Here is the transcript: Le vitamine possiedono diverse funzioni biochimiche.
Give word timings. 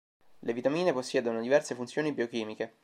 Le 0.41 0.53
vitamine 0.53 0.93
possiedono 0.93 1.41
diverse 1.41 1.75
funzioni 1.75 2.11
biochimiche. 2.11 2.79